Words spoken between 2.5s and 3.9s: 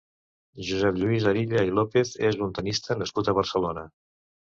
tennista nascut a Barcelona.